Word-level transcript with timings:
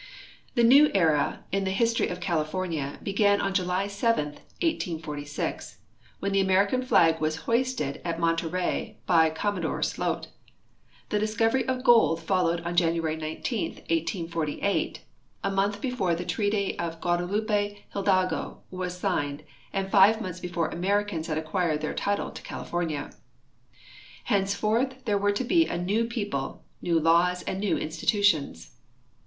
The 0.55 0.63
new 0.63 0.89
era 0.95 1.43
in 1.51 1.63
the 1.63 1.69
history 1.69 2.07
of 2.07 2.19
California 2.19 2.97
began 3.03 3.39
on 3.39 3.53
July 3.53 3.85
7, 3.85 4.25
1846, 4.29 5.77
when 6.19 6.31
the 6.31 6.41
American 6.41 6.81
flag 6.81 7.21
was 7.21 7.45
hoisted 7.45 8.01
at 8.03 8.19
Monterey 8.19 8.97
by 9.05 9.29
Commo 9.29 9.61
dore 9.61 9.83
Sloat. 9.83 10.29
The 11.09 11.19
discovery 11.19 11.67
of 11.67 11.83
gold 11.83 12.19
followed 12.23 12.61
on 12.61 12.75
January 12.75 13.15
19, 13.15 13.73
1848, 13.91 15.01
a 15.43 15.51
month 15.51 15.79
before 15.79 16.15
the 16.15 16.25
treaty 16.25 16.79
of 16.79 16.99
Guadalupe 16.99 17.83
Hidalgo 17.89 18.63
was 18.71 18.97
signed 18.99 19.43
and 19.71 19.91
five 19.91 20.19
months 20.19 20.39
before 20.39 20.69
Americans 20.69 21.27
had 21.27 21.37
acquired 21.37 21.81
their 21.81 21.93
title 21.93 22.31
to 22.31 22.41
California. 22.41 23.11
Henceforth 24.23 25.05
there 25.05 25.19
were 25.19 25.31
to 25.31 25.43
be 25.43 25.67
a 25.67 25.77
new 25.77 26.05
people, 26.05 26.63
new 26.81 26.99
laws, 26.99 27.43
and 27.43 27.59
new 27.59 27.77
institutions. 27.77 28.71